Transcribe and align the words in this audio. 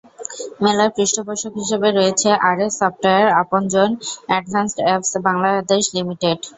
মেলার 0.63 0.89
পৃষ্ঠপোষক 0.95 1.53
হিসেবে 1.61 1.89
রয়েছে 1.91 2.29
RS 2.49 2.73
software, 2.79 3.27
Aponjon, 3.41 3.89
advanced 4.29 4.79
apps 4.83 5.11
Bangladesh 5.27 5.83
limited. 5.95 6.39